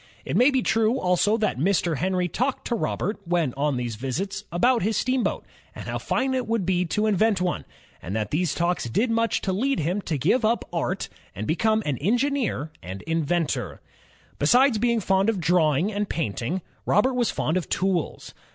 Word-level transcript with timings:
It 0.25 0.35
may 0.35 0.49
be 0.49 0.63
true, 0.63 0.99
also, 0.99 1.37
that 1.37 1.59
Mr. 1.59 1.97
Henry 1.97 2.27
talked 2.27 2.65
to 2.65 2.73
Robert, 2.73 3.19
when 3.23 3.53
on 3.55 3.77
these 3.77 3.97
visits, 3.97 4.45
about 4.51 4.81
his 4.81 4.97
steamboat, 4.97 5.45
and 5.75 5.85
how 5.85 5.99
fine 5.99 6.33
it 6.33 6.47
would 6.47 6.65
be 6.65 6.85
to 6.85 7.05
invent 7.05 7.39
one, 7.39 7.61
^_^^_^_^_^_ 7.61 7.65
and 8.01 8.15
that 8.15 8.31
these 8.31 8.55
talks 8.55 8.87
| 8.87 8.89
^L.J~' 8.89 8.93
did 8.99 9.11
much 9.13 9.41
to 9.41 9.53
lead 9.53 9.77
""'him 9.81 10.01
to 10.01 10.17
give 10.17 10.43
up 10.43 10.67
art 10.73 11.07
and 11.35 11.45
become 11.45 11.83
an 11.85 11.99
engineer 11.99 12.71
and 12.81 13.03
in 13.03 13.23
ventor. 13.23 13.79
Besides 14.39 14.79
being 14.79 15.01
fond 15.01 15.29
of 15.29 15.39
drawing 15.39 15.93
and 15.93 16.09
painting, 16.09 16.63
Robert 16.87 17.13
was 17.13 17.29
fond 17.29 17.55
of 17.55 17.69
tools. 17.69 18.33